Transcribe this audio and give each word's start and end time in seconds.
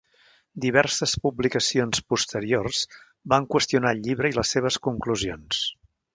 Diverses 0.63 1.11
publicacions 1.25 2.01
posteriors 2.13 2.81
van 3.35 3.47
qüestionar 3.53 3.93
el 3.97 4.03
llibre 4.09 4.33
i 4.35 4.39
les 4.41 4.57
seves 4.57 4.81
conclusions. 4.89 5.63